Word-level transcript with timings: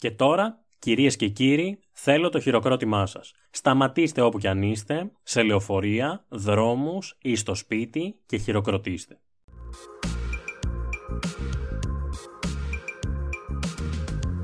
Και 0.00 0.10
τώρα, 0.10 0.64
κυρίες 0.78 1.16
και 1.16 1.28
κύριοι, 1.28 1.78
θέλω 1.92 2.28
το 2.28 2.40
χειροκρότημά 2.40 3.06
σας. 3.06 3.32
Σταματήστε 3.50 4.20
όπου 4.20 4.38
κι 4.38 4.48
αν 4.48 4.62
είστε, 4.62 5.10
σε 5.22 5.42
λεωφορεία, 5.42 6.24
δρόμους 6.28 7.16
ή 7.22 7.34
στο 7.36 7.54
σπίτι 7.54 8.16
και 8.26 8.36
χειροκροτήστε. 8.36 9.20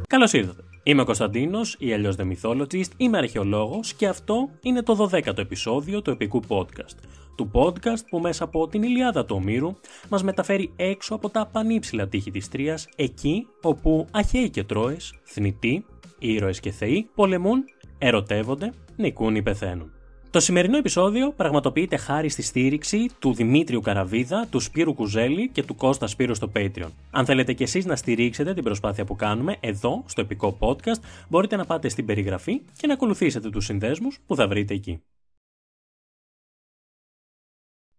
Καλώς 0.09 0.33
ήρθατε. 0.33 0.66
Είμαι 0.89 1.01
ο 1.01 1.05
Κωνσταντίνος, 1.05 1.77
ή 1.79 1.93
αλλιώς 1.93 2.17
The 2.19 2.33
Mythologist, 2.33 2.91
είμαι 2.97 3.19
αρχαιολόγος 3.19 3.95
και 3.95 4.07
αυτό 4.07 4.49
είναι 4.63 4.83
το 4.83 5.09
12ο 5.13 5.39
επεισόδιο 5.39 6.03
του 6.03 6.11
επικού 6.11 6.43
podcast. 6.49 6.97
Του 7.37 7.51
podcast 7.53 8.05
που 8.11 8.19
μέσα 8.19 8.45
από 8.45 8.69
την 8.69 8.83
Ιλιάδα 8.83 9.25
του 9.25 9.37
Ομήρου 9.41 9.73
μας 10.09 10.23
μεταφέρει 10.23 10.73
έξω 10.77 11.15
από 11.15 11.31
τα 11.31 11.47
πανύψηλα 11.47 12.09
τείχη 12.09 12.31
της 12.31 12.49
Τρίας, 12.49 12.89
εκεί 12.97 13.47
όπου 13.63 14.07
αχαίοι 14.11 14.51
και 14.51 14.65
τρώες, 14.65 15.15
θνητοί, 15.23 15.85
ήρωες 16.19 16.61
και 16.61 16.71
θεοί 16.71 17.09
πολεμούν, 17.15 17.65
ερωτεύονται, 17.99 18.73
νικούν 18.97 19.35
ή 19.35 19.43
πεθαίνουν. 19.43 19.93
Το 20.37 20.43
σημερινό 20.43 20.77
επεισόδιο 20.77 21.33
πραγματοποιείται 21.33 21.97
χάρη 21.97 22.29
στη 22.29 22.43
στήριξη 22.43 23.11
του 23.19 23.35
Δημήτριου 23.35 23.81
Καραβίδα, 23.81 24.47
του 24.51 24.61
Σπύρου 24.61 24.95
Κουζέλη 24.95 25.49
και 25.49 25.63
του 25.63 25.75
Κώστα 25.75 26.07
Σπύρου 26.07 26.35
στο 26.35 26.53
Patreon. 26.57 26.91
Αν 27.11 27.25
θέλετε 27.25 27.53
κι 27.53 27.63
εσείς 27.63 27.85
να 27.85 27.97
στηρίξετε 27.97 28.55
την 28.55 28.63
προσπάθεια 28.63 29.05
που 29.05 29.17
κάνουμε 29.17 29.57
εδώ, 29.61 30.05
στο 30.07 30.21
επικό 30.21 30.59
podcast, 30.61 31.01
μπορείτε 31.29 31.57
να 31.57 31.65
πάτε 31.65 31.89
στην 31.89 32.07
περιγραφή 32.07 32.61
και 32.77 32.87
να 32.87 32.93
ακολουθήσετε 32.93 33.51
τους 33.51 33.65
συνδέσμους 33.65 34.19
που 34.27 34.37
θα 34.37 34.49
βρείτε 34.49 34.75
εκεί. 34.75 35.03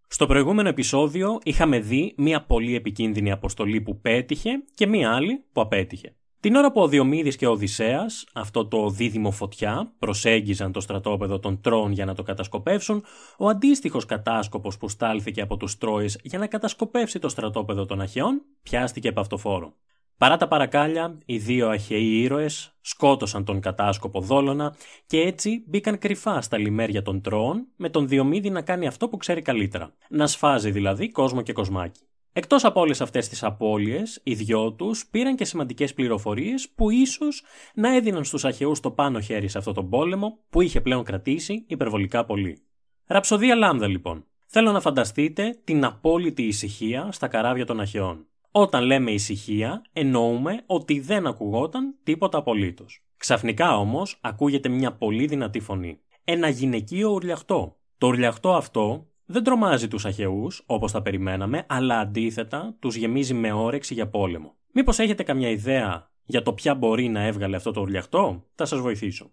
Στο 0.08 0.26
προηγούμενο 0.26 0.70
επεισόδιο 0.70 1.40
είχαμε 1.44 1.80
δει 1.80 2.14
μία 2.18 2.44
πολύ 2.44 2.76
επικίνδυνη 2.76 3.32
αποστολή 3.32 3.82
που 3.82 4.00
πέτυχε 4.00 4.64
και 4.74 4.88
μία 4.88 5.16
άλλη 5.16 5.44
που 5.52 5.62
απέτυχε. 5.62 6.16
Την 6.40 6.56
ώρα 6.56 6.72
που 6.72 6.82
ο 6.82 6.88
Διομήδης 6.88 7.36
και 7.36 7.48
ο 7.48 7.52
Οδυσσέας, 7.52 8.26
αυτό 8.34 8.68
το 8.68 8.90
δίδυμο 8.90 9.32
φωτιά, 9.32 9.94
προσέγγιζαν 10.00 10.72
το 10.72 10.80
στρατόπεδο 10.80 11.40
των 11.40 11.62
Τρών 11.62 11.92
για 11.92 12.06
να 12.06 12.16
το 12.16 12.24
κατασκοπεύσουν, 12.24 13.04
ο 13.38 13.48
αντίστοιχος 13.48 14.06
κατάσκοπος 14.06 14.78
που 14.78 14.90
στάλθηκε 14.90 15.42
από 15.42 15.58
τους 15.58 15.78
Τρόες 15.78 16.20
για 16.24 16.40
να 16.40 16.48
κατασκοπεύσει 16.48 17.20
το 17.20 17.30
στρατόπεδο 17.30 17.86
των 17.86 18.02
Αχαιών, 18.02 18.42
πιάστηκε 18.64 19.08
από 19.08 19.20
αυτοφόρο. 19.20 19.74
Παρά 20.18 20.38
τα 20.38 20.48
παρακάλια, 20.48 21.18
οι 21.26 21.38
δύο 21.38 21.70
Αχαιοί 21.70 22.22
ήρωες 22.22 22.76
σκότωσαν 22.82 23.46
τον 23.46 23.60
κατάσκοπο 23.60 24.22
Δόλωνα 24.22 24.76
και 25.06 25.20
έτσι 25.20 25.64
μπήκαν 25.68 25.98
κρυφά 25.98 26.42
στα 26.42 26.58
λιμέρια 26.58 27.02
των 27.02 27.22
Τρώων 27.22 27.68
με 27.76 27.90
τον 27.90 28.08
Διομήδη 28.08 28.50
να 28.50 28.62
κάνει 28.62 28.88
αυτό 28.88 29.10
που 29.10 29.18
ξέρει 29.18 29.42
καλύτερα. 29.42 29.94
Να 30.10 30.28
σφάζει 30.28 30.72
δηλαδή 30.72 31.12
κόσμο 31.12 31.42
και 31.42 31.54
κοσμάκι. 31.54 32.07
Εκτός 32.38 32.66
από 32.66 32.80
όλες 32.80 33.02
αυτές 33.02 33.28
τις 33.28 33.44
απώλειες, 33.44 34.20
οι 34.24 34.34
δυο 34.34 34.74
τους 34.74 35.08
πήραν 35.08 35.36
και 35.36 35.46
σημαντικές 35.46 35.94
πληροφορίες 35.94 36.70
που 36.76 36.90
ίσως 36.90 37.44
να 37.74 37.96
έδιναν 37.96 38.24
στους 38.24 38.46
αχαιούς 38.46 38.80
το 38.80 38.92
πάνω 38.92 39.20
χέρι 39.20 39.48
σε 39.48 39.58
αυτό 39.58 39.72
τον 39.72 39.90
πόλεμο 39.90 40.40
που 40.50 40.62
είχε 40.62 40.82
πλέον 40.82 41.04
κρατήσει 41.04 41.66
υπερβολικά 41.68 42.26
πολύ. 42.26 42.62
Ραψοδία 43.06 43.56
Λάμδα 43.56 43.88
λοιπόν. 43.88 44.26
Θέλω 44.46 44.72
να 44.72 44.80
φανταστείτε 44.80 45.60
την 45.64 45.86
απόλυτη 45.86 46.44
ησυχία 46.44 47.12
στα 47.12 47.28
καράβια 47.28 47.66
των 47.66 47.80
αχαιών. 47.80 48.28
Όταν 48.52 48.84
λέμε 48.84 49.12
ησυχία, 49.12 49.82
εννοούμε 49.94 50.64
ότι 50.66 51.00
δεν 51.00 51.28
ακουγόταν 51.28 51.96
τίποτα 52.04 52.38
απολύτως. 52.38 53.04
Ξαφνικά 53.18 53.78
όμως 53.78 54.18
ακούγεται 54.22 54.70
μια 54.70 54.94
πολύ 54.94 55.26
δυνατή 55.26 55.60
φωνή. 55.60 56.00
Ένα 56.24 56.50
γυναικείο 56.50 57.10
ουρλιαχτό. 57.12 57.78
Το 57.98 58.08
ουρλιαχτό 58.08 58.54
αυτό 58.54 59.08
δεν 59.30 59.44
τρομάζει 59.44 59.88
τους 59.88 60.06
αχαιούς, 60.06 60.64
όπως 60.66 60.92
τα 60.92 61.02
περιμέναμε, 61.02 61.66
αλλά 61.70 62.00
αντίθετα 62.00 62.76
τους 62.80 62.96
γεμίζει 62.96 63.34
με 63.34 63.52
όρεξη 63.52 63.94
για 63.94 64.10
πόλεμο. 64.10 64.56
Μήπως 64.72 65.00
έχετε 65.00 65.24
καμιά 65.24 65.50
ιδέα 65.50 66.12
για 66.26 66.42
το 66.42 66.54
ποια 66.54 66.76
μπορεί 66.76 67.08
να 67.08 67.26
έβγαλε 67.26 67.56
αυτό 67.56 67.72
το 67.72 67.82
ουρλιαχτό, 67.82 68.46
θα 68.56 68.66
σας 68.66 68.80
βοηθήσω. 68.80 69.32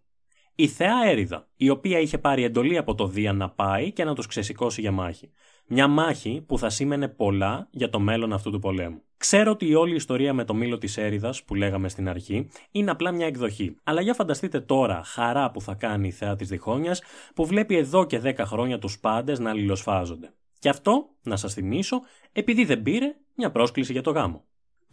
Η 0.55 0.69
θεά 0.69 1.05
Έριδα, 1.05 1.48
η 1.56 1.69
οποία 1.69 1.98
είχε 1.98 2.19
πάρει 2.19 2.42
εντολή 2.42 2.77
από 2.77 2.95
το 2.95 3.06
Δία 3.06 3.33
να 3.33 3.51
πάει 3.51 3.92
και 3.92 4.05
να 4.05 4.14
τους 4.14 4.27
ξεσηκώσει 4.27 4.81
για 4.81 4.92
μάχη. 4.92 5.31
Μια 5.67 5.89
μάχη 5.89 6.45
που 6.47 6.58
θα 6.58 6.70
σήμαινε 6.70 7.08
πολλά 7.08 7.69
για 7.70 7.91
το 7.91 8.01
μέλλον 8.01 8.33
αυτού 8.33 8.51
του 8.51 8.58
πολέμου. 8.58 9.02
Ξέρω 9.17 9.51
ότι 9.51 9.67
η 9.67 9.75
όλη 9.75 9.95
ιστορία 9.95 10.35
με 10.35 10.45
το 10.45 10.55
μήλο 10.55 10.79
της 10.79 10.97
Έριδα 10.97 11.35
που 11.47 11.55
λέγαμε 11.55 11.89
στην 11.89 12.08
αρχή 12.08 12.48
είναι 12.70 12.91
απλά 12.91 13.13
μια 13.13 13.27
εκδοχή. 13.27 13.77
Αλλά 13.85 14.01
για 14.01 14.14
φανταστείτε 14.14 14.61
τώρα 14.61 15.02
χαρά 15.05 15.51
που 15.51 15.61
θα 15.61 15.75
κάνει 15.75 16.07
η 16.07 16.11
θεά 16.11 16.36
της 16.36 16.48
Διχόνια 16.48 16.97
που 17.35 17.47
βλέπει 17.47 17.77
εδώ 17.77 18.05
και 18.05 18.20
10 18.25 18.35
χρόνια 18.39 18.79
τους 18.79 18.98
πάντες 18.98 19.39
να 19.39 19.51
αλληλοσφάζονται. 19.51 20.33
Και 20.58 20.69
αυτό, 20.69 21.08
να 21.23 21.36
σας 21.36 21.55
θυμίσω, 21.55 22.01
επειδή 22.33 22.64
δεν 22.64 22.83
πήρε 22.83 23.14
μια 23.35 23.51
πρόσκληση 23.51 23.92
για 23.92 24.02
το 24.02 24.11
γάμο. 24.11 24.45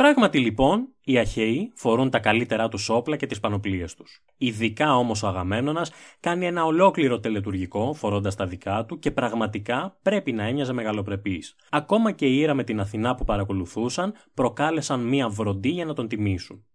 Πράγματι 0.02 0.40
λοιπόν, 0.40 0.88
οι 1.04 1.18
Αχαίοι 1.18 1.72
φορούν 1.76 2.10
τα 2.10 2.20
καλύτερά 2.20 2.70
τους 2.70 2.90
όπλα 2.90 3.16
και 3.16 3.26
τις 3.26 3.40
πανοπλίες 3.40 3.96
τους. 3.96 4.24
Ειδικά 4.38 4.96
όμως 4.96 5.24
ο 5.24 5.28
Αγαμένονας 5.28 5.92
κάνει 6.20 6.46
ένα 6.46 6.66
ολόκληρο 6.66 7.20
τελετουργικό 7.20 7.94
φορώντας 7.94 8.36
τα 8.36 8.46
δικά 8.46 8.86
του 8.86 9.00
και 9.00 9.12
πραγματικά 9.12 10.00
πρέπει 10.02 10.32
να 10.32 10.44
έμοιαζε 10.44 10.74
μεγαλοπρεπής. 10.74 11.56
Ακόμα 11.70 12.12
και 12.12 12.26
η 12.26 12.38
ήρα 12.38 12.54
με 12.54 12.64
την 12.64 12.80
Αθηνά 12.80 13.16
που 13.16 13.24
παρακολουθούσαν 13.24 14.14
προκάλεσαν 14.34 15.00
μία 15.00 15.30
βροντί 15.30 15.70
για 15.70 15.86
να 15.86 15.94
τον 15.94 16.08
τιμήσουν. 16.08 16.66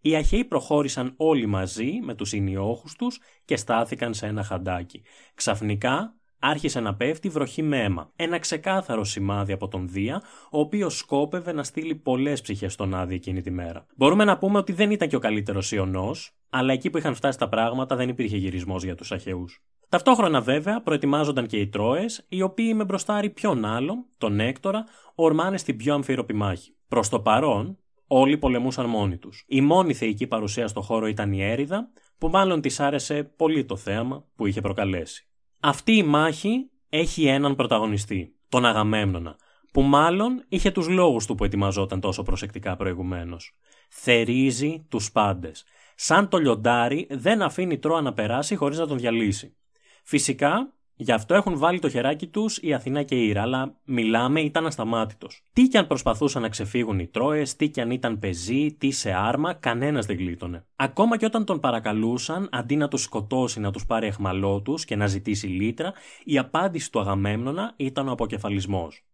Οι 0.00 0.16
Αχαίοι 0.16 0.44
προχώρησαν 0.44 1.14
όλοι 1.16 1.46
μαζί 1.46 1.98
με 2.02 2.14
τους 2.14 2.32
ινιόχους 2.32 2.94
τους 2.96 3.20
και 3.44 3.56
στάθηκαν 3.56 4.14
σε 4.14 4.26
ένα 4.26 4.42
χαντάκι. 4.42 5.02
Ξαφνικά 5.34 6.16
άρχισε 6.42 6.80
να 6.80 6.94
πέφτει 6.94 7.28
βροχή 7.28 7.62
με 7.62 7.82
αίμα. 7.82 8.10
Ένα 8.16 8.38
ξεκάθαρο 8.38 9.04
σημάδι 9.04 9.52
από 9.52 9.68
τον 9.68 9.88
Δία, 9.88 10.22
ο 10.50 10.60
οποίος 10.60 10.98
σκόπευε 10.98 11.52
να 11.52 11.64
στείλει 11.64 11.94
πολλές 11.94 12.40
ψυχές 12.40 12.72
στον 12.72 12.94
Άδη 12.94 13.14
εκείνη 13.14 13.40
τη 13.40 13.50
μέρα. 13.50 13.86
Μπορούμε 13.96 14.24
να 14.24 14.38
πούμε 14.38 14.58
ότι 14.58 14.72
δεν 14.72 14.90
ήταν 14.90 15.08
και 15.08 15.16
ο 15.16 15.18
καλύτερος 15.18 15.72
Ιωνός, 15.72 16.32
αλλά 16.50 16.72
εκεί 16.72 16.90
που 16.90 16.98
είχαν 16.98 17.14
φτάσει 17.14 17.38
τα 17.38 17.48
πράγματα 17.48 17.96
δεν 17.96 18.08
υπήρχε 18.08 18.36
γυρισμός 18.36 18.84
για 18.84 18.94
τους 18.94 19.12
Αχαιούς. 19.12 19.62
Ταυτόχρονα 19.88 20.40
βέβαια 20.40 20.82
προετοιμάζονταν 20.82 21.46
και 21.46 21.56
οι 21.56 21.68
Τρόες, 21.68 22.24
οι 22.28 22.42
οποίοι 22.42 22.72
με 22.76 22.84
μπροστάρι 22.84 23.30
ποιον 23.30 23.64
άλλο, 23.64 24.06
τον 24.18 24.40
Έκτορα, 24.40 24.84
ορμάνε 25.14 25.58
στην 25.58 25.76
πιο 25.76 25.94
αμφίροπη 25.94 26.34
μάχη. 26.34 26.76
Προς 26.88 27.08
το 27.08 27.20
παρόν, 27.20 27.78
όλοι 28.06 28.38
πολεμούσαν 28.38 28.86
μόνοι 28.86 29.18
τους. 29.18 29.44
Η 29.46 29.60
μόνη 29.60 29.94
θεϊκή 29.94 30.26
παρουσία 30.26 30.68
στο 30.68 30.80
χώρο 30.80 31.06
ήταν 31.06 31.32
η 31.32 31.42
Έριδα, 31.42 31.90
που 32.18 32.28
μάλλον 32.28 32.60
της 32.60 32.80
άρεσε 32.80 33.22
πολύ 33.22 33.64
το 33.64 33.76
θέαμα 33.76 34.24
που 34.36 34.46
είχε 34.46 34.60
προκαλέσει. 34.60 35.26
Αυτή 35.64 35.92
η 35.92 36.02
μάχη 36.02 36.70
έχει 36.88 37.26
έναν 37.26 37.54
πρωταγωνιστή, 37.54 38.34
τον 38.48 38.64
Αγαμέμνονα, 38.64 39.36
που 39.72 39.82
μάλλον 39.82 40.44
είχε 40.48 40.70
τους 40.70 40.88
λόγους 40.88 41.26
του 41.26 41.34
που 41.34 41.44
ετοιμαζόταν 41.44 42.00
τόσο 42.00 42.22
προσεκτικά 42.22 42.76
προηγουμένως. 42.76 43.56
Θερίζει 43.90 44.86
τους 44.88 45.12
πάντες. 45.12 45.64
Σαν 45.94 46.28
το 46.28 46.38
λιοντάρι 46.38 47.06
δεν 47.10 47.42
αφήνει 47.42 47.78
Τρόα 47.78 48.00
να 48.00 48.12
περάσει 48.12 48.56
χωρίς 48.56 48.78
να 48.78 48.86
τον 48.86 48.98
διαλύσει. 48.98 49.56
Φυσικά 50.04 50.72
Γι' 50.94 51.12
αυτό 51.12 51.34
έχουν 51.34 51.58
βάλει 51.58 51.78
το 51.78 51.88
χεράκι 51.88 52.26
τους 52.26 52.58
η 52.62 52.72
Αθηνά 52.74 53.02
και 53.02 53.14
η 53.14 53.28
Ήρα, 53.28 53.42
αλλά 53.42 53.80
μιλάμε 53.84 54.40
ήταν 54.40 54.66
ασταμάτητος. 54.66 55.42
Τι 55.52 55.62
κι 55.62 55.76
αν 55.76 55.86
προσπαθούσαν 55.86 56.42
να 56.42 56.48
ξεφύγουν 56.48 56.98
οι 56.98 57.06
Τρόες, 57.06 57.56
τι 57.56 57.68
κι 57.68 57.80
αν 57.80 57.90
ήταν 57.90 58.18
πεζοί, 58.18 58.72
τι 58.72 58.90
σε 58.90 59.12
άρμα, 59.12 59.52
κανένας 59.52 60.06
δεν 60.06 60.16
γλίτωνε. 60.16 60.66
Ακόμα 60.76 61.16
και 61.16 61.24
όταν 61.24 61.44
τον 61.44 61.60
παρακαλούσαν, 61.60 62.48
αντί 62.52 62.76
να 62.76 62.88
τους 62.88 63.02
σκοτώσει 63.02 63.60
να 63.60 63.70
τους 63.70 63.86
πάρει 63.86 64.06
εχμαλό 64.06 64.62
τους 64.62 64.84
και 64.84 64.96
να 64.96 65.06
ζητήσει 65.06 65.46
λίτρα, 65.46 65.92
η 66.24 66.38
απάντηση 66.38 66.90
του 66.90 67.00
Αγαμέμνονα 67.00 67.72
ήταν 67.76 68.08
ο 68.08 68.12
αποκεφαλισμός. 68.12 69.04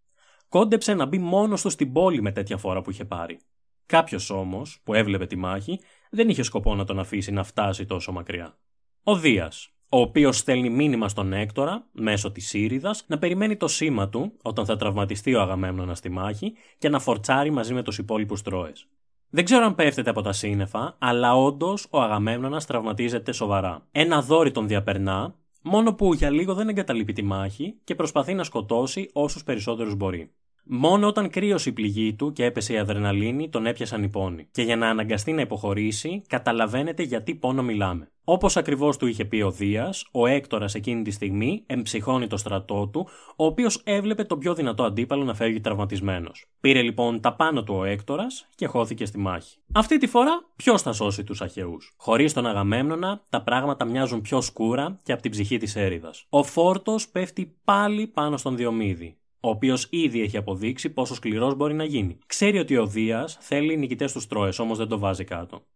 Κόντεψε 0.49 0.95
να 0.95 1.06
μπει 1.06 1.19
μόνος 1.19 1.62
του 1.62 1.71
στην 1.71 1.93
πόλη 1.93 2.22
με 2.22 2.33
τέτοια 2.33 2.56
φορά 2.56 2.81
που 2.81 2.91
είχε 2.91 3.05
πάρει. 3.05 3.41
Κάποιος 3.87 4.31
όμως, 4.31 4.81
που 4.84 4.95
έβλεπε 4.95 5.27
τη 5.27 5.37
μάχη, 5.37 5.81
δεν 6.10 6.28
είχε 6.28 6.43
σκοπό 6.43 6.75
να 6.75 6.84
τον 6.84 6.99
αφήσει 6.99 7.33
να 7.33 7.43
φτάσει 7.43 7.87
τόσο 7.87 8.12
μακριά. 8.12 8.59
Ο 9.03 9.16
Δίας, 9.16 9.72
ο 9.88 10.00
οποίος 10.00 10.38
στέλνει 10.38 10.71
μήνυμα 10.71 11.09
στον 11.09 11.32
Έκτορα 11.32 11.87
μέσω 11.93 12.32
της 12.32 12.49
Σύριδα 12.49 12.94
να 13.06 13.19
περιμένει 13.19 13.56
το 13.56 13.69
σήμα 13.69 14.09
του 14.09 14.32
όταν 14.43 14.65
θα 14.66 14.76
τραυματιστεί 14.76 15.34
ο 15.34 15.41
Αγαμέμνονα 15.41 15.94
στη 15.94 16.09
μάχη 16.09 16.53
και 16.78 16.88
να 16.88 16.99
φορτσάρει 16.99 17.50
μαζί 17.50 17.75
με 17.75 17.82
τους 17.82 17.98
υπόλοιπους 17.98 18.43
Τρόε. 18.43 18.72
Δεν 19.31 19.44
ξέρω 19.44 19.65
αν 19.65 19.75
πέφτεται 19.75 20.10
από 20.10 20.22
τα 20.22 20.32
σύννεφα, 20.32 20.97
αλλά 20.98 21.37
όντως 21.37 21.87
ο 21.91 22.00
Αγαμέμνονας 22.00 22.66
τραυματίζεται 22.66 23.33
σοβαρά. 23.33 23.86
Ένα 23.92 24.22
δόρυ 24.22 24.51
τον 24.51 24.68
διαπερνά, 24.68 25.34
μόνο 25.63 25.95
που 25.95 26.15
για 26.15 26.30
λίγο 26.30 26.54
δεν 26.54 26.68
εγκαταλείπει 26.68 27.13
τη 27.13 27.22
μάχη 27.22 27.74
και 27.84 27.95
προσπαθεί 27.95 28.34
να 28.34 28.45
σκοτώσει 28.45 29.10
όσους 29.13 29.45
περισσότερους 29.45 29.95
μπορεί. 29.95 30.30
Μόνο 30.70 31.06
όταν 31.06 31.30
κρύωσε 31.30 31.68
η 31.68 31.72
πληγή 31.72 32.15
του 32.15 32.32
και 32.32 32.44
έπεσε 32.44 32.72
η 32.72 32.78
αδρεναλίνη, 32.78 33.48
τον 33.48 33.66
έπιασαν 33.66 34.03
οι 34.03 34.09
πόνοι. 34.09 34.48
Και 34.50 34.62
για 34.62 34.76
να 34.76 34.88
αναγκαστεί 34.88 35.32
να 35.32 35.41
υποχωρήσει, 35.41 36.22
καταλαβαίνετε 36.26 37.03
γιατί 37.03 37.34
πόνο 37.34 37.62
μιλάμε. 37.62 38.10
Όπως 38.24 38.56
ακριβώς 38.56 38.97
του 38.97 39.06
είχε 39.06 39.24
πει 39.24 39.41
ο 39.41 39.50
Δίας, 39.50 40.09
ο 40.12 40.26
Έκτορας 40.26 40.74
εκείνη 40.74 41.03
τη 41.03 41.10
στιγμή 41.10 41.62
εμψυχώνει 41.66 42.26
το 42.26 42.36
στρατό 42.36 42.88
του, 42.92 43.09
ο 43.36 43.44
οποίος 43.44 43.80
έβλεπε 43.84 44.24
τον 44.24 44.38
πιο 44.38 44.54
δυνατό 44.54 44.84
αντίπαλο 44.84 45.24
να 45.24 45.34
φεύγει 45.34 45.60
τραυματισμένος. 45.60 46.47
Πήρε 46.60 46.82
λοιπόν 46.82 47.20
τα 47.20 47.34
πάνω 47.34 47.62
του 47.62 47.74
ο 47.74 47.84
Έκτορας 47.84 48.47
και 48.54 48.66
χώθηκε 48.66 49.04
στη 49.04 49.18
μάχη. 49.18 49.56
Αυτή 49.72 49.98
τη 49.98 50.06
φορά, 50.06 50.44
ποιος 50.56 50.82
θα 50.82 50.92
σώσει 50.92 51.24
τους 51.24 51.41
Αχαιούς; 51.41 51.94
Χωρίς 51.97 52.32
τον 52.32 52.47
Αγαμέμνονα, 52.47 53.22
τα 53.30 53.42
πράγματα 53.42 53.84
μοιάζουν 53.84 54.20
πιο 54.20 54.41
σκούρα 54.41 54.98
και 55.03 55.12
από 55.12 55.22
την 55.22 55.30
ψυχή 55.30 55.56
της 55.56 55.76
έρηδας. 55.76 56.26
Ο 56.28 56.42
φόρτος 56.42 57.09
πέφτει 57.09 57.56
πάλι 57.65 58.06
πάνω 58.06 58.36
στον 58.36 58.56
Διομήδη 58.56 59.17
ο 59.41 59.49
οποίος 59.49 59.87
ήδη 59.91 60.21
έχει 60.21 60.37
αποδείξει 60.37 60.91
πόσο 60.91 61.15
σκληρός 61.15 61.55
μπορεί 61.55 61.75
να 61.75 61.85
γίνει. 61.85 62.19
Ξέρει 62.27 62.59
ότι 62.59 62.77
ο 62.77 62.87
Δίας 62.87 63.39
θέλει 63.41 63.77
νικητές 63.77 64.13
του 64.13 64.27
Τρόες, 64.29 64.59
όμως 64.59 64.79
δεν 64.79 64.89
το 64.89 64.99
βάζει 64.99 65.25
κάτω. 65.25 65.67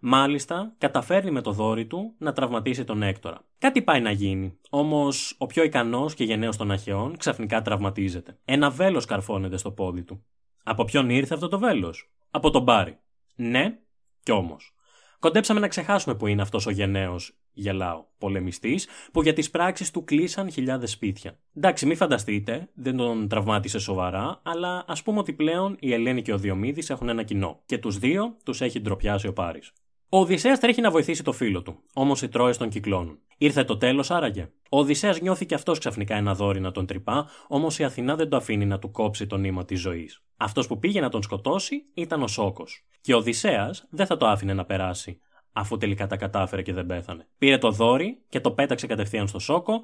Μάλιστα, 0.00 0.74
καταφέρνει 0.78 1.30
με 1.30 1.40
το 1.40 1.52
δόρυ 1.52 1.86
του 1.86 2.14
να 2.18 2.32
τραυματίσει 2.32 2.84
τον 2.84 3.02
Έκτορα. 3.02 3.44
Κάτι 3.58 3.82
πάει 3.82 4.00
να 4.00 4.10
γίνει, 4.10 4.58
όμως 4.70 5.34
ο 5.38 5.46
πιο 5.46 5.62
ικανός 5.62 6.14
και 6.14 6.24
γενναίος 6.24 6.56
των 6.56 6.70
Αχαιών 6.70 7.16
ξαφνικά 7.16 7.62
τραυματίζεται. 7.62 8.38
Ένα 8.44 8.70
βέλος 8.70 9.04
καρφώνεται 9.04 9.56
στο 9.56 9.70
πόδι 9.70 10.02
του. 10.02 10.24
Από 10.64 10.84
ποιον 10.84 11.10
ήρθε 11.10 11.34
αυτό 11.34 11.48
το 11.48 11.58
βέλος; 11.58 12.12
Από 12.30 12.50
τον 12.50 12.62
Μπάρι. 12.62 12.98
Ναι, 13.34 13.78
κι 14.22 14.30
όμως. 14.30 14.74
Κοντέψαμε 15.18 15.60
να 15.60 15.68
ξεχάσουμε 15.68 16.14
που 16.14 16.26
είναι 16.26 16.42
αυτός 16.42 16.66
ο 16.66 16.70
γενναίος, 16.70 17.38
γελάω, 17.54 18.04
πολεμιστής, 18.18 18.88
που 19.12 19.22
για 19.22 19.32
τις 19.32 19.50
πράξεις 19.50 19.90
του 19.90 20.04
κλείσαν 20.04 20.50
χιλιάδες 20.50 20.90
σπίτια. 20.90 21.38
Εντάξει, 21.54 21.86
μην 21.86 21.96
φανταστείτε, 21.96 22.68
δεν 22.74 22.96
τον 22.96 23.28
τραυμάτισε 23.28 23.78
σοβαρά, 23.78 24.40
αλλά 24.42 24.84
ας 24.86 25.02
πούμε 25.02 25.18
ότι 25.18 25.32
πλέον 25.32 25.76
η 25.80 25.92
Ελένη 25.92 26.22
και 26.22 26.32
ο 26.32 26.38
Διομήδης 26.38 26.90
έχουν 26.90 27.08
ένα 27.08 27.22
κοινό. 27.22 27.60
Και 27.66 27.78
τους 27.78 27.98
δύο 27.98 28.36
τους 28.42 28.60
έχει 28.60 28.80
ντροπιάσει 28.80 29.26
ο 29.26 29.32
Πάρης. 29.32 29.72
Ο 30.08 30.18
Οδυσσέας 30.18 30.58
τρέχει 30.58 30.80
να 30.80 30.90
βοηθήσει 30.90 31.22
το 31.22 31.32
φίλο 31.32 31.62
του, 31.62 31.82
όμως 31.94 32.22
οι 32.22 32.28
Τρόε 32.28 32.54
τον 32.54 32.68
κυκλώνουν. 32.68 33.18
Ήρθε 33.38 33.64
το 33.64 33.76
τέλος, 33.76 34.10
άραγε. 34.10 34.48
Ο 34.68 34.78
Οδυσσέας 34.78 35.20
νιώθει 35.20 35.46
και 35.46 35.54
αυτός 35.54 35.78
ξαφνικά 35.78 36.16
ένα 36.16 36.34
δόρυ 36.34 36.60
να 36.60 36.72
τον 36.72 36.86
τρυπά, 36.86 37.28
όμως 37.48 37.78
η 37.78 37.84
Αθηνά 37.84 38.16
δεν 38.16 38.28
το 38.28 38.36
αφήνει 38.36 38.66
να 38.66 38.78
του 38.78 38.90
κόψει 38.90 39.26
το 39.26 39.36
νήμα 39.36 39.64
της 39.64 39.80
ζωής. 39.80 40.22
Αυτός 40.36 40.66
που 40.66 40.78
πήγε 40.78 41.00
να 41.00 41.08
τον 41.08 41.22
σκοτώσει 41.22 41.84
ήταν 41.94 42.22
ο 42.22 42.26
Σόκος. 42.26 42.86
Και 43.00 43.14
ο 43.14 43.16
Οδυσσέας 43.16 43.86
δεν 43.90 44.06
θα 44.06 44.16
το 44.16 44.26
άφηνε 44.26 44.54
να 44.54 44.64
περάσει, 44.64 45.20
αφού 45.56 45.76
τελικά 45.76 46.06
τα 46.06 46.16
κατάφερε 46.16 46.62
και 46.62 46.72
δεν 46.72 46.86
πέθανε. 46.86 47.26
Πήρε 47.38 47.58
το 47.58 47.70
δόρυ 47.70 48.22
και 48.28 48.40
το 48.40 48.50
πέταξε 48.50 48.86
κατευθείαν 48.86 49.28
στο 49.28 49.38
Σόκο, 49.38 49.82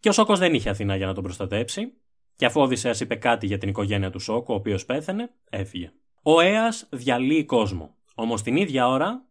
και 0.00 0.08
ο 0.08 0.12
Σόκος 0.12 0.38
δεν 0.38 0.54
είχε 0.54 0.68
Αθηνά 0.68 0.96
για 0.96 1.06
να 1.06 1.14
τον 1.14 1.22
προστατέψει, 1.22 1.92
και 2.36 2.46
αφού 2.46 2.60
ο 2.60 2.62
Οδυσσέας 2.62 3.00
είπε 3.00 3.14
κάτι 3.14 3.46
για 3.46 3.58
την 3.58 3.68
οικογένεια 3.68 4.10
του 4.10 4.18
Σόκο, 4.18 4.52
ο 4.52 4.56
οποίος 4.56 4.84
πέθανε, 4.84 5.30
έφυγε. 5.50 5.92
Ο 6.22 6.40
Αία 6.40 6.68
διαλύει 6.90 7.44
κόσμο. 7.44 7.94
Όμως 8.14 8.42
την 8.42 8.56
ίδια 8.56 8.88
ώρα 8.88 9.24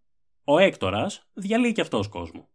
ο 0.44 0.58
Έκτορας 0.58 1.28
διαλύει 1.34 1.72
και 1.72 1.82
αυτός 1.82 2.08
κόσμο. 2.08 2.50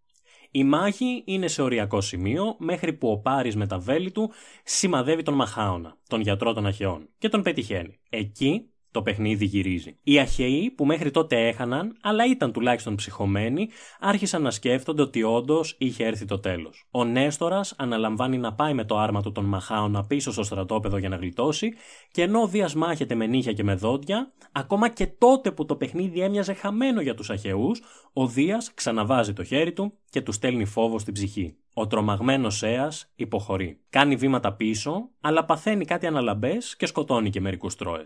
Η 0.50 0.64
μάχη 0.64 1.22
είναι 1.26 1.48
σε 1.48 1.62
οριακό 1.62 2.00
σημείο 2.00 2.56
μέχρι 2.58 2.92
που 2.92 3.10
ο 3.10 3.18
Πάρης 3.18 3.56
με 3.56 3.66
τα 3.66 3.78
βέλη 3.78 4.10
του 4.10 4.32
σημαδεύει 4.64 5.22
τον 5.22 5.34
Μαχάωνα, 5.34 5.96
τον 6.08 6.20
γιατρό 6.20 6.52
των 6.52 6.66
Αχαιών, 6.66 7.08
και 7.18 7.28
τον 7.28 7.42
πετυχαίνει. 7.42 8.00
Εκεί 8.10 8.70
το 8.90 9.02
παιχνίδι 9.02 9.44
γυρίζει. 9.44 9.96
Οι 10.02 10.18
Αχαιοί 10.18 10.70
που 10.70 10.86
μέχρι 10.86 11.10
τότε 11.10 11.48
έχαναν, 11.48 11.96
αλλά 12.00 12.26
ήταν 12.26 12.52
τουλάχιστον 12.52 12.94
ψυχωμένοι, 12.94 13.68
άρχισαν 14.00 14.42
να 14.42 14.50
σκέφτονται 14.50 15.02
ότι 15.02 15.22
όντως 15.22 15.74
είχε 15.78 16.04
έρθει 16.04 16.24
το 16.24 16.38
τέλος. 16.38 16.88
Ο 16.90 17.04
Νέστορας 17.04 17.74
αναλαμβάνει 17.78 18.38
να 18.38 18.54
πάει 18.54 18.74
με 18.74 18.84
το 18.84 18.98
άρμα 18.98 19.22
του 19.22 19.32
τον 19.32 19.44
Μαχάωνα 19.44 20.04
πίσω 20.04 20.32
στο 20.32 20.42
στρατόπεδο 20.42 20.96
για 20.96 21.08
να 21.08 21.16
γλιτώσει, 21.16 21.72
και 22.10 22.22
ενώ 22.22 22.40
ο 22.40 22.46
Δίας 22.46 22.74
μάχεται 22.74 23.14
με 23.14 23.26
νύχια 23.26 23.52
και 23.52 23.64
με 23.64 23.74
δόντια, 23.74 24.32
ακόμα 24.52 24.88
και 24.88 25.06
τότε 25.06 25.52
που 25.52 25.64
το 25.64 25.76
παιχνίδι 25.76 26.20
έμοιαζε 26.20 26.52
χαμένο 26.52 27.00
για 27.00 27.14
τους 27.14 27.30
Αχαιού, 27.30 27.70
ο 28.12 28.26
Δίας 28.26 28.74
ξαναβάζει 28.74 29.32
το 29.32 29.44
χέρι 29.44 29.72
του 29.72 29.92
και 30.10 30.20
του 30.20 30.32
στέλνει 30.32 30.64
φόβο 30.64 30.98
στην 30.98 31.14
ψυχή. 31.14 31.56
Ο 31.74 31.86
τρομαγμένος 31.86 32.62
Αία 32.62 32.92
υποχωρεί. 33.14 33.80
Κάνει 33.90 34.16
βήματα 34.16 34.52
πίσω, 34.52 35.08
αλλά 35.20 35.44
παθαίνει 35.44 35.84
κάτι 35.84 36.06
αναλαμπές 36.06 36.76
και 36.76 36.86
σκοτώνει 36.86 37.30
και 37.30 37.40
μερικούς 37.40 37.76
τρόε. 37.76 38.02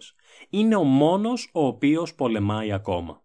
Είναι 0.51 0.77
ο 0.77 0.83
μόνος 0.85 1.51
ο 1.53 1.67
οποίος 1.67 2.15
πολεμάει 2.15 2.73
ακόμα. 2.73 3.23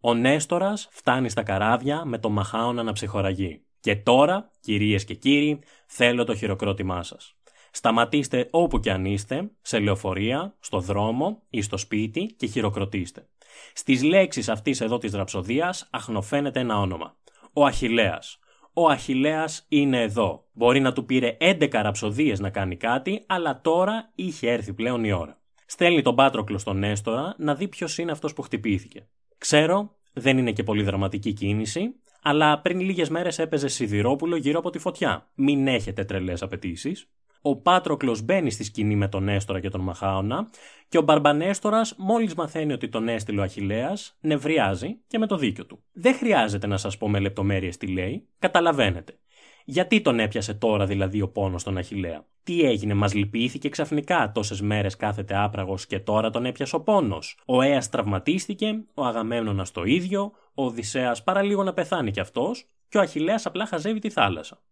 Ο 0.00 0.14
Νέστορας 0.14 0.88
φτάνει 0.90 1.28
στα 1.28 1.42
καράβια 1.42 2.04
με 2.04 2.18
τον 2.18 2.32
Μαχάωνα 2.32 2.82
να 2.82 2.92
ψυχοραγεί. 2.92 3.62
Και 3.80 3.96
τώρα, 3.96 4.50
κυρίες 4.60 5.04
και 5.04 5.14
κύριοι, 5.14 5.58
θέλω 5.86 6.24
το 6.24 6.34
χειροκρότημά 6.34 7.02
σας. 7.02 7.36
Σταματήστε 7.70 8.48
όπου 8.50 8.80
και 8.80 8.92
αν 8.92 9.04
είστε, 9.04 9.50
σε 9.62 9.78
λεωφορεία, 9.78 10.56
στο 10.60 10.80
δρόμο 10.80 11.42
ή 11.50 11.62
στο 11.62 11.76
σπίτι 11.76 12.34
και 12.36 12.46
χειροκροτήστε. 12.46 13.26
Στις 13.74 14.02
λέξεις 14.02 14.48
αυτής 14.48 14.80
εδώ 14.80 14.98
της 14.98 15.12
ραψοδίας 15.12 15.88
αχνοφαίνεται 15.90 16.60
ένα 16.60 16.78
όνομα. 16.78 17.16
Ο 17.52 17.64
Αχιλέας. 17.64 18.38
Ο 18.72 18.88
Αχιλέας 18.88 19.66
είναι 19.68 20.02
εδώ. 20.02 20.44
Μπορεί 20.52 20.80
να 20.80 20.92
του 20.92 21.04
πήρε 21.04 21.36
11 21.40 21.68
ραψοδίες 21.72 22.40
να 22.40 22.50
κάνει 22.50 22.76
κάτι, 22.76 23.24
αλλά 23.26 23.60
τώρα 23.60 24.10
είχε 24.14 24.50
έρθει 24.50 24.72
πλέον 24.72 25.04
η 25.04 25.12
ώρα. 25.12 25.40
Στέλνει 25.66 26.02
τον 26.02 26.14
Πάτροκλο 26.14 26.58
στον 26.58 26.78
Νέστορα 26.78 27.34
να 27.38 27.54
δει 27.54 27.68
ποιος 27.68 27.98
είναι 27.98 28.12
αυτός 28.12 28.32
που 28.32 28.42
χτυπήθηκε. 28.42 29.08
Ξέρω, 29.38 29.96
δεν 30.12 30.38
είναι 30.38 30.52
και 30.52 30.62
πολύ 30.62 30.82
δραματική 30.82 31.32
κίνηση, 31.32 31.94
αλλά 32.22 32.60
πριν 32.60 32.80
λίγες 32.80 33.08
μέρες 33.08 33.38
έπαιζε 33.38 33.68
σιδηρόπουλο 33.68 34.36
γύρω 34.36 34.58
από 34.58 34.70
τη 34.70 34.78
φωτιά. 34.78 35.30
Μην 35.34 35.66
έχετε 35.66 36.04
τρελές 36.04 36.42
απαιτήσεις 36.42 37.08
ο 37.42 37.56
Πάτροκλος 37.56 38.22
μπαίνει 38.22 38.50
στη 38.50 38.64
σκηνή 38.64 38.96
με 38.96 39.08
τον 39.08 39.28
Έστορα 39.28 39.60
και 39.60 39.68
τον 39.68 39.80
Μαχάωνα 39.80 40.48
και 40.88 40.98
ο 40.98 41.02
Μπαρμπανέστορας 41.02 41.94
μόλις 41.98 42.34
μαθαίνει 42.34 42.72
ότι 42.72 42.88
τον 42.88 43.08
έστειλε 43.08 43.40
ο 43.40 43.42
Αχιλέας 43.42 44.16
νευριάζει 44.20 44.98
και 45.06 45.18
με 45.18 45.26
το 45.26 45.36
δίκιο 45.36 45.66
του. 45.66 45.82
Δεν 45.92 46.14
χρειάζεται 46.14 46.66
να 46.66 46.76
σας 46.76 46.96
πω 46.96 47.08
με 47.08 47.18
λεπτομέρειες 47.18 47.76
τι 47.76 47.86
λέει, 47.86 48.28
καταλαβαίνετε. 48.38 49.16
Γιατί 49.64 50.00
τον 50.00 50.18
έπιασε 50.18 50.54
τώρα 50.54 50.86
δηλαδή 50.86 51.22
ο 51.22 51.28
πόνος 51.28 51.60
στον 51.60 51.76
Αχηλέα. 51.76 52.26
Τι 52.42 52.62
έγινε, 52.62 52.94
μας 52.94 53.14
λυπήθηκε 53.14 53.68
ξαφνικά 53.68 54.32
τόσες 54.34 54.60
μέρες 54.60 54.96
κάθεται 54.96 55.36
άπραγος 55.36 55.86
και 55.86 55.98
τώρα 55.98 56.30
τον 56.30 56.44
έπιασε 56.44 56.76
ο 56.76 56.80
πόνος; 56.80 57.38
Ο 57.46 57.62
Αία 57.62 57.82
τραυματίστηκε, 57.90 58.84
ο 58.94 59.04
Αγαμέμνονα 59.04 59.66
το 59.72 59.84
ίδιο, 59.84 60.32
ο 60.54 60.64
Οδυσσέας 60.64 61.22
παραλίγο 61.22 61.62
να 61.62 61.72
πεθάνει 61.72 62.10
κι 62.10 62.20
αυτός 62.20 62.66
και 62.88 62.98
ο 62.98 63.00
Αχηλέας 63.00 63.46
απλά 63.46 63.66
χαζεύει 63.66 63.98
τη 63.98 64.10
θάλασσα. 64.10 64.62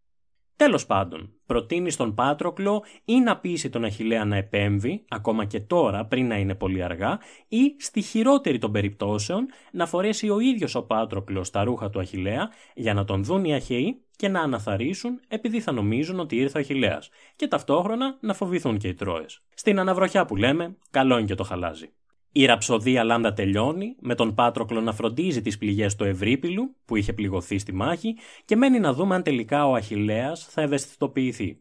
Τέλος 0.60 0.86
πάντων, 0.86 1.32
προτείνει 1.46 1.90
στον 1.90 2.14
Πάτροκλο 2.14 2.84
ή 3.04 3.20
να 3.20 3.36
πείσει 3.38 3.70
τον 3.70 3.84
Αχηλέα 3.84 4.24
να 4.24 4.36
επέμβει, 4.36 5.04
ακόμα 5.08 5.44
και 5.44 5.60
τώρα 5.60 6.04
πριν 6.04 6.26
να 6.26 6.36
είναι 6.36 6.54
πολύ 6.54 6.82
αργά, 6.82 7.18
ή 7.48 7.74
στη 7.78 8.00
χειρότερη 8.00 8.58
των 8.58 8.72
περιπτώσεων 8.72 9.46
να 9.72 9.86
φορέσει 9.86 10.28
ο 10.28 10.40
ίδιος 10.40 10.74
ο 10.74 10.82
Πάτροκλος 10.82 11.50
τα 11.50 11.64
ρούχα 11.64 11.90
του 11.90 12.00
Αχηλέα 12.00 12.50
για 12.74 12.94
να 12.94 13.04
τον 13.04 13.24
δουν 13.24 13.44
οι 13.44 13.54
Αχαιοί 13.54 14.02
και 14.16 14.28
να 14.28 14.40
αναθαρίσουν 14.40 15.20
επειδή 15.28 15.60
θα 15.60 15.72
νομίζουν 15.72 16.20
ότι 16.20 16.36
ήρθε 16.36 16.58
ο 16.58 16.60
Αχηλέας 16.60 17.08
και 17.36 17.46
ταυτόχρονα 17.46 18.16
να 18.20 18.34
φοβηθούν 18.34 18.78
και 18.78 18.88
οι 18.88 18.94
Τρόες. 18.94 19.42
Στην 19.54 19.78
αναβροχιά 19.78 20.24
που 20.24 20.36
λέμε, 20.36 20.76
καλό 20.90 21.18
είναι 21.18 21.26
και 21.26 21.34
το 21.34 21.44
χαλάζει. 21.44 21.92
Η 22.32 22.44
ραψοδία 22.44 23.04
Λάμδα 23.04 23.32
τελειώνει, 23.32 23.96
με 24.00 24.14
τον 24.14 24.34
Πάτροκλο 24.34 24.80
να 24.80 24.92
φροντίζει 24.92 25.42
τις 25.42 25.58
πληγές 25.58 25.96
του 25.96 26.04
Ευρύπηλου, 26.04 26.76
που 26.84 26.96
είχε 26.96 27.12
πληγωθεί 27.12 27.58
στη 27.58 27.72
μάχη, 27.72 28.16
και 28.44 28.56
μένει 28.56 28.78
να 28.78 28.92
δούμε 28.92 29.14
αν 29.14 29.22
τελικά 29.22 29.66
ο 29.66 29.74
Αχιλέας 29.74 30.44
θα 30.44 30.62
ευαισθητοποιηθεί. 30.62 31.60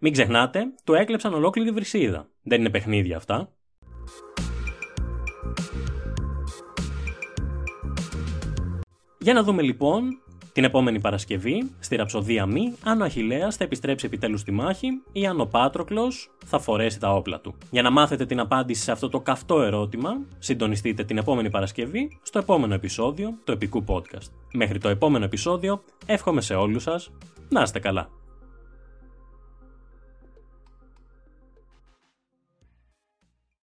Μην 0.00 0.12
ξεχνάτε, 0.12 0.64
του 0.84 0.94
έκλεψαν 0.94 1.34
ολόκληρη 1.34 1.70
βρυσίδα. 1.70 2.30
Δεν 2.42 2.60
είναι 2.60 2.70
παιχνίδια 2.70 3.16
αυτά. 3.16 3.52
Για 9.18 9.34
να 9.34 9.42
δούμε 9.42 9.62
λοιπόν 9.62 10.22
την 10.58 10.66
επόμενη 10.66 11.00
Παρασκευή, 11.00 11.70
στη 11.78 11.96
ραψοδία 11.96 12.46
Μη, 12.46 12.74
αν 12.84 13.00
ο 13.00 13.04
Αχιλέας 13.04 13.56
θα 13.56 13.64
επιστρέψει 13.64 14.06
επιτέλους 14.06 14.40
στη 14.40 14.50
μάχη 14.50 14.88
ή 15.12 15.26
αν 15.26 15.40
ο 15.40 15.44
Πάτροκλος 15.44 16.30
θα 16.44 16.58
φορέσει 16.58 17.00
τα 17.00 17.14
όπλα 17.14 17.40
του. 17.40 17.54
Για 17.70 17.82
να 17.82 17.90
μάθετε 17.90 18.26
την 18.26 18.40
απάντηση 18.40 18.82
σε 18.82 18.92
αυτό 18.92 19.08
το 19.08 19.20
καυτό 19.20 19.62
ερώτημα, 19.62 20.10
συντονιστείτε 20.38 21.04
την 21.04 21.18
επόμενη 21.18 21.50
Παρασκευή 21.50 22.18
στο 22.22 22.38
επόμενο 22.38 22.74
επεισόδιο 22.74 23.34
του 23.44 23.52
Επικού 23.52 23.84
Podcast. 23.86 24.30
Μέχρι 24.52 24.78
το 24.78 24.88
επόμενο 24.88 25.24
επεισόδιο, 25.24 25.82
εύχομαι 26.06 26.40
σε 26.40 26.54
όλους 26.54 26.82
σας 26.82 27.10
να 27.48 27.62
είστε 27.62 27.78
καλά. 27.78 28.17